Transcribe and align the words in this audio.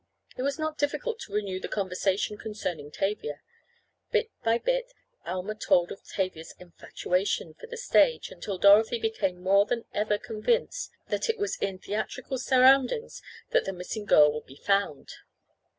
It 0.35 0.41
was 0.41 0.57
not 0.57 0.79
difficult 0.79 1.19
to 1.19 1.31
renew 1.33 1.59
the 1.59 1.67
conversation 1.67 2.35
concerning 2.35 2.89
Tavia. 2.89 3.39
Bit 4.11 4.31
by 4.43 4.57
bit 4.57 4.91
Alma 5.27 5.53
told 5.53 5.91
of 5.91 6.03
Tavia's 6.03 6.55
infatuation 6.57 7.53
for 7.53 7.67
the 7.67 7.77
stage, 7.77 8.31
until 8.31 8.57
Dorothy 8.57 8.97
became 8.97 9.39
more 9.43 9.67
than 9.67 9.85
ever 9.93 10.17
convinced 10.17 10.89
that 11.09 11.29
it 11.29 11.37
was 11.37 11.55
in 11.57 11.77
theatrical 11.77 12.39
surroundings 12.39 13.21
that 13.51 13.65
the 13.65 13.73
missing 13.73 14.05
girl 14.05 14.33
would 14.33 14.47
be 14.47 14.55
found. 14.55 15.13